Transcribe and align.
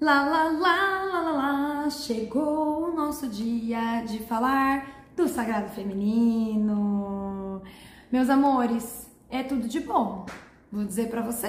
Lá, 0.00 0.22
lá, 0.22 0.44
lá, 0.44 1.04
lá, 1.04 1.20
lá, 1.20 1.32
lá, 1.32 1.90
chegou 1.90 2.88
o 2.88 2.94
nosso 2.94 3.26
dia 3.26 4.02
de 4.02 4.20
falar 4.20 5.04
do 5.16 5.26
sagrado 5.26 5.70
feminino. 5.70 7.60
Meus 8.12 8.30
amores, 8.30 9.10
é 9.28 9.42
tudo 9.42 9.66
de 9.66 9.80
bom. 9.80 10.24
Vou 10.70 10.84
dizer 10.84 11.10
para 11.10 11.20
você. 11.20 11.48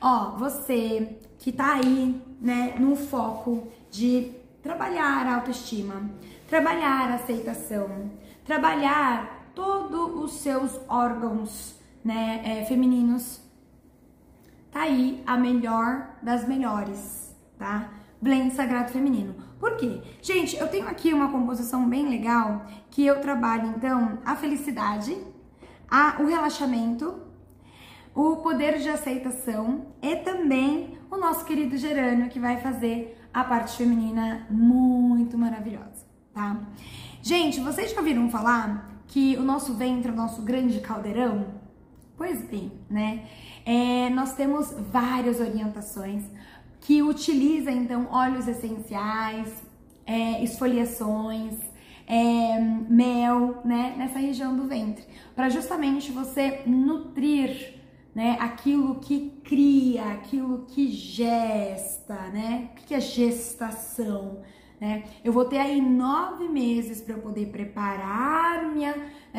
Ó, 0.00 0.32
você 0.32 1.20
que 1.38 1.52
tá 1.52 1.74
aí, 1.74 2.20
né, 2.40 2.74
no 2.80 2.96
foco 2.96 3.68
de 3.92 4.32
trabalhar 4.60 5.24
a 5.24 5.36
autoestima, 5.36 6.10
trabalhar 6.48 7.12
a 7.12 7.14
aceitação, 7.14 8.10
trabalhar 8.44 9.52
todos 9.54 10.20
os 10.20 10.40
seus 10.40 10.80
órgãos, 10.88 11.76
né, 12.04 12.42
é, 12.44 12.64
femininos 12.64 13.40
tá 14.72 14.80
aí 14.80 15.22
a 15.26 15.36
melhor 15.36 16.08
das 16.22 16.48
melhores, 16.48 17.21
tá? 17.62 17.90
Blend 18.20 18.52
Sagrado 18.52 18.90
Feminino. 18.90 19.36
Por 19.60 19.76
quê? 19.76 20.02
Gente, 20.20 20.56
eu 20.56 20.66
tenho 20.66 20.88
aqui 20.88 21.14
uma 21.14 21.30
composição 21.30 21.88
bem 21.88 22.08
legal 22.08 22.66
que 22.90 23.06
eu 23.06 23.20
trabalho 23.20 23.72
então 23.76 24.18
a 24.24 24.34
felicidade, 24.34 25.16
a, 25.88 26.16
o 26.20 26.26
relaxamento, 26.26 27.14
o 28.12 28.36
poder 28.38 28.78
de 28.80 28.88
aceitação 28.88 29.86
e 30.02 30.16
também 30.16 30.98
o 31.08 31.16
nosso 31.16 31.44
querido 31.44 31.76
gerânio 31.76 32.28
que 32.28 32.40
vai 32.40 32.60
fazer 32.60 33.16
a 33.32 33.44
parte 33.44 33.76
feminina 33.76 34.44
muito 34.50 35.38
maravilhosa, 35.38 36.04
tá? 36.34 36.56
Gente, 37.22 37.60
vocês 37.60 37.92
já 37.92 37.98
ouviram 37.98 38.28
falar 38.28 38.90
que 39.06 39.36
o 39.36 39.42
nosso 39.42 39.74
ventre 39.74 40.10
é 40.10 40.12
o 40.12 40.16
nosso 40.16 40.42
grande 40.42 40.80
caldeirão? 40.80 41.46
Pois 42.16 42.42
bem, 42.42 42.72
né? 42.90 43.24
É, 43.64 44.10
nós 44.10 44.34
temos 44.34 44.72
várias 44.90 45.38
orientações 45.38 46.24
que 46.82 47.02
utiliza 47.02 47.70
então 47.70 48.08
óleos 48.10 48.46
essenciais, 48.46 49.62
é, 50.04 50.42
esfoliações, 50.42 51.54
é, 52.06 52.60
mel, 52.60 53.62
né, 53.64 53.94
nessa 53.96 54.18
região 54.18 54.54
do 54.54 54.64
ventre, 54.64 55.04
para 55.34 55.48
justamente 55.48 56.10
você 56.10 56.62
nutrir, 56.66 57.80
né, 58.14 58.36
aquilo 58.40 58.96
que 58.96 59.40
cria, 59.44 60.04
aquilo 60.12 60.66
que 60.66 60.88
gesta, 60.88 62.14
né? 62.28 62.68
O 62.72 62.74
que 62.84 62.94
é 62.94 63.00
gestação? 63.00 64.42
Né? 64.78 65.04
Eu 65.24 65.32
vou 65.32 65.44
ter 65.44 65.58
aí 65.58 65.80
nove 65.80 66.48
meses 66.48 67.00
para 67.00 67.14
eu 67.14 67.22
poder 67.22 67.46
preparar 67.46 68.64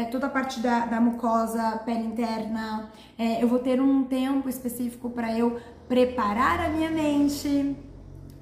é, 0.03 0.05
toda 0.05 0.27
a 0.27 0.29
parte 0.29 0.59
da, 0.59 0.85
da 0.85 0.99
mucosa 0.99 1.81
pele 1.85 2.05
interna. 2.05 2.89
É, 3.17 3.41
eu 3.41 3.47
vou 3.47 3.59
ter 3.59 3.81
um 3.81 4.03
tempo 4.03 4.49
específico 4.49 5.09
para 5.09 5.37
eu 5.37 5.59
preparar 5.87 6.59
a 6.59 6.69
minha 6.69 6.89
mente 6.89 7.75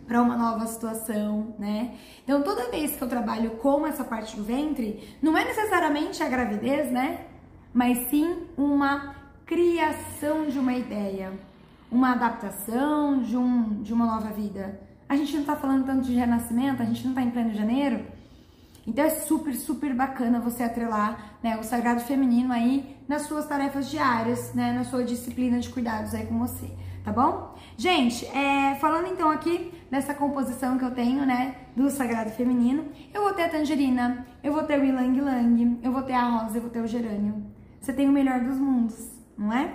para 0.07 0.21
uma 0.21 0.35
nova 0.35 0.65
situação, 0.67 1.55
né? 1.57 1.95
Então 2.23 2.41
toda 2.41 2.69
vez 2.69 2.95
que 2.95 3.01
eu 3.01 3.07
trabalho 3.07 3.51
com 3.51 3.87
essa 3.87 4.03
parte 4.03 4.35
do 4.35 4.43
ventre, 4.43 5.15
não 5.21 5.37
é 5.37 5.45
necessariamente 5.45 6.21
a 6.21 6.27
gravidez, 6.27 6.91
né? 6.91 7.25
Mas 7.73 8.09
sim 8.09 8.47
uma 8.57 9.15
criação 9.45 10.47
de 10.47 10.59
uma 10.59 10.73
ideia, 10.73 11.31
uma 11.89 12.11
adaptação 12.13 13.21
de, 13.21 13.37
um, 13.37 13.81
de 13.81 13.93
uma 13.93 14.05
nova 14.05 14.29
vida. 14.29 14.79
A 15.07 15.15
gente 15.15 15.35
não 15.37 15.43
tá 15.43 15.55
falando 15.55 15.85
tanto 15.85 16.03
de 16.03 16.13
renascimento, 16.13 16.81
a 16.81 16.85
gente 16.85 17.05
não 17.05 17.13
tá 17.13 17.21
em 17.21 17.31
pleno 17.31 17.53
janeiro. 17.53 18.05
Então 18.85 19.05
é 19.05 19.09
super, 19.09 19.53
super 19.53 19.93
bacana 19.93 20.39
você 20.39 20.63
atrelar 20.63 21.37
né, 21.43 21.57
o 21.57 21.63
sagrado 21.63 22.01
feminino 22.01 22.51
aí 22.51 22.97
nas 23.07 23.23
suas 23.23 23.45
tarefas 23.47 23.89
diárias, 23.89 24.53
né, 24.53 24.73
na 24.73 24.83
sua 24.83 25.03
disciplina 25.03 25.59
de 25.59 25.69
cuidados 25.69 26.13
aí 26.15 26.25
com 26.25 26.39
você, 26.39 26.69
tá 27.03 27.11
bom? 27.11 27.55
Gente, 27.77 28.25
é, 28.27 28.75
falando 28.75 29.07
então 29.07 29.29
aqui 29.29 29.71
dessa 29.89 30.13
composição 30.13 30.77
que 30.77 30.85
eu 30.85 30.91
tenho, 30.91 31.25
né, 31.25 31.55
do 31.75 31.89
sagrado 31.89 32.31
feminino, 32.31 32.85
eu 33.13 33.21
vou 33.21 33.33
ter 33.33 33.43
a 33.43 33.49
tangerina, 33.49 34.25
eu 34.43 34.51
vou 34.51 34.63
ter 34.63 34.79
o 34.79 34.83
ilang 34.83 35.19
lang, 35.21 35.79
eu 35.83 35.91
vou 35.91 36.01
ter 36.01 36.13
a 36.13 36.23
rosa, 36.23 36.57
eu 36.57 36.61
vou 36.61 36.71
ter 36.71 36.81
o 36.81 36.87
gerânio. 36.87 37.45
Você 37.79 37.93
tem 37.93 38.09
o 38.09 38.11
melhor 38.11 38.39
dos 38.39 38.57
mundos, 38.57 39.11
não 39.37 39.53
é? 39.53 39.73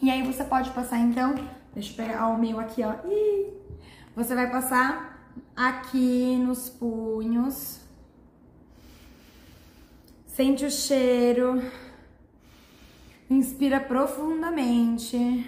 E 0.00 0.10
aí 0.10 0.22
você 0.22 0.42
pode 0.42 0.70
passar 0.70 0.98
então, 0.98 1.34
deixa 1.74 1.92
eu 1.92 2.06
pegar 2.06 2.28
o 2.28 2.38
meu 2.38 2.58
aqui, 2.58 2.82
ó. 2.82 2.94
Ih, 3.08 3.52
você 4.16 4.34
vai 4.34 4.50
passar 4.50 5.30
aqui 5.54 6.36
nos 6.36 6.68
punhos. 6.68 7.81
Sente 10.34 10.64
o 10.64 10.70
cheiro. 10.70 11.62
Inspira 13.28 13.78
profundamente. 13.78 15.46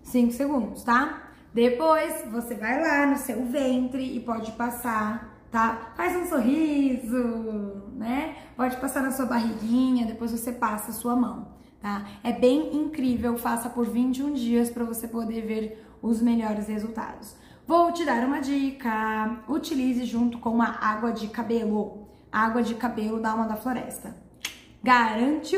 Cinco 0.00 0.32
segundos, 0.32 0.84
tá? 0.84 1.32
Depois 1.52 2.24
você 2.30 2.54
vai 2.54 2.80
lá 2.80 3.04
no 3.04 3.16
seu 3.16 3.44
ventre 3.46 4.16
e 4.16 4.20
pode 4.20 4.52
passar, 4.52 5.36
tá? 5.50 5.92
Faz 5.96 6.14
um 6.16 6.28
sorriso, 6.28 7.82
né? 7.96 8.36
Pode 8.56 8.76
passar 8.76 9.02
na 9.02 9.10
sua 9.10 9.26
barriguinha, 9.26 10.06
depois 10.06 10.30
você 10.30 10.52
passa 10.52 10.92
a 10.92 10.94
sua 10.94 11.16
mão, 11.16 11.48
tá? 11.80 12.06
É 12.22 12.32
bem 12.32 12.76
incrível, 12.76 13.36
faça 13.36 13.68
por 13.68 13.86
21 13.86 14.34
dias 14.34 14.70
para 14.70 14.84
você 14.84 15.08
poder 15.08 15.40
ver 15.44 15.84
os 16.00 16.22
melhores 16.22 16.68
resultados. 16.68 17.34
Vou 17.66 17.90
te 17.90 18.04
dar 18.04 18.24
uma 18.24 18.38
dica: 18.38 19.42
utilize 19.48 20.04
junto 20.04 20.38
com 20.38 20.50
uma 20.50 20.78
água 20.80 21.10
de 21.10 21.26
cabelo, 21.26 22.07
água 22.30 22.62
de 22.62 22.74
cabelo 22.74 23.20
da 23.20 23.30
alma 23.30 23.46
da 23.46 23.56
floresta. 23.56 24.16
Garanto, 24.82 25.56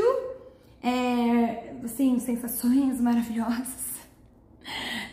é, 0.83 1.75
assim, 1.85 2.19
sensações 2.19 3.01
maravilhosas. 3.03 4.01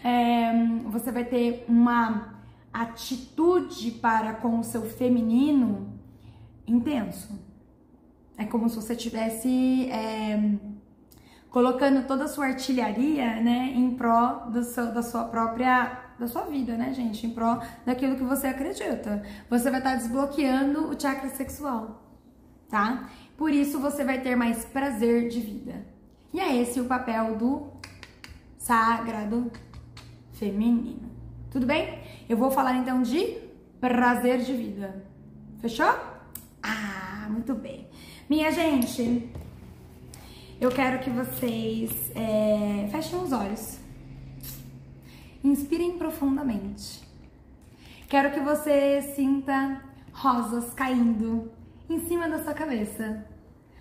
É, 0.03 0.51
você 0.85 1.12
vai 1.12 1.25
ter 1.25 1.66
uma 1.68 2.35
atitude 2.72 3.91
para 3.91 4.34
com 4.34 4.59
o 4.59 4.63
seu 4.63 4.84
feminino 4.84 5.94
intenso. 6.68 7.40
É 8.38 8.45
como 8.45 8.69
se 8.69 8.75
você 8.75 8.95
tivesse 8.95 9.89
é, 9.89 10.57
colocando 11.50 12.06
toda 12.06 12.25
a 12.25 12.28
sua 12.28 12.47
artilharia, 12.47 13.41
né, 13.41 13.72
em 13.74 13.95
pró 13.95 14.45
do 14.51 14.63
seu, 14.63 14.94
da 14.94 15.01
sua 15.01 15.24
própria 15.24 16.06
da 16.19 16.28
sua 16.28 16.44
vida, 16.44 16.75
né, 16.75 16.94
gente, 16.94 17.25
em 17.25 17.29
pró 17.29 17.61
daquilo 17.85 18.16
que 18.16 18.23
você 18.23 18.47
acredita. 18.47 19.23
Você 19.50 19.69
vai 19.69 19.79
estar 19.79 19.95
desbloqueando 19.95 20.89
o 20.89 21.00
chakra 21.00 21.29
sexual, 21.29 22.03
tá? 22.69 23.09
Por 23.38 23.51
isso 23.51 23.79
você 23.79 24.03
vai 24.03 24.22
ter 24.22 24.35
mais 24.35 24.66
prazer 24.66 25.29
de 25.29 25.39
vida. 25.39 25.85
E 26.33 26.39
é 26.39 26.56
esse 26.56 26.79
o 26.79 26.85
papel 26.85 27.35
do 27.35 27.67
sagrado 28.57 29.51
feminino. 30.33 31.09
Tudo 31.51 31.66
bem? 31.66 32.00
Eu 32.27 32.38
vou 32.38 32.51
falar 32.51 32.75
então 32.75 33.01
de 33.01 33.38
prazer 33.79 34.39
de 34.39 34.53
vida. 34.53 35.03
Fechou? 35.59 35.94
Ah, 36.61 37.27
muito 37.29 37.53
bem. 37.56 37.88
Minha 38.29 38.51
gente, 38.51 39.31
eu 40.59 40.69
quero 40.69 41.00
que 41.00 41.09
vocês 41.09 42.11
é, 42.16 42.88
fechem 42.91 43.19
os 43.19 43.31
olhos. 43.31 43.79
Inspirem 45.47 45.97
profundamente. 45.97 47.08
Quero 48.09 48.34
que 48.34 48.40
você 48.41 49.02
sinta 49.16 49.81
rosas 50.12 50.74
caindo 50.74 51.50
em 51.90 52.06
cima 52.06 52.28
da 52.28 52.44
sua 52.44 52.53
cabeça, 52.53 53.25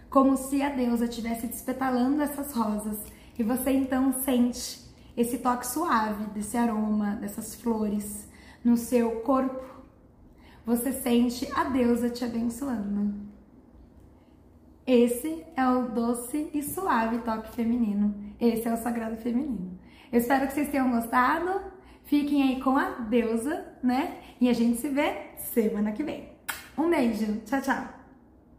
como 0.09 0.37
se 0.37 0.62
a 0.62 0.69
deusa 0.69 1.06
estivesse 1.06 1.49
despetalando 1.49 2.22
essas 2.22 2.53
rosas 2.53 2.97
e 3.37 3.43
você 3.43 3.72
então 3.72 4.12
sente 4.12 4.81
esse 5.16 5.38
toque 5.38 5.66
suave 5.66 6.26
desse 6.26 6.56
aroma, 6.56 7.16
dessas 7.16 7.56
flores 7.56 8.28
no 8.65 8.76
seu 8.76 9.22
corpo. 9.22 9.82
Você 10.65 10.93
sente 10.93 11.50
a 11.53 11.65
deusa 11.65 12.09
te 12.09 12.25
abençoando. 12.25 13.12
Esse 14.87 15.44
é 15.56 15.66
o 15.66 15.88
doce 15.88 16.49
e 16.55 16.62
suave 16.62 17.19
toque 17.19 17.56
feminino. 17.56 18.15
Esse 18.41 18.69
é 18.69 18.72
o 18.72 18.76
sagrado 18.76 19.16
feminino. 19.16 19.76
Eu 20.12 20.19
espero 20.19 20.47
que 20.47 20.53
vocês 20.53 20.71
tenham 20.71 20.91
gostado. 20.91 21.61
Fiquem 22.05 22.43
aí 22.43 22.61
com 22.61 22.77
a 22.77 22.91
deusa, 22.91 23.67
né? 23.82 24.19
E 24.41 24.49
a 24.49 24.53
gente 24.53 24.79
se 24.79 24.88
vê 24.88 25.32
semana 25.37 25.93
que 25.93 26.03
vem. 26.03 26.29
Um 26.79 26.88
beijo. 26.88 27.41
Tchau, 27.44 27.61
tchau. 27.61 27.95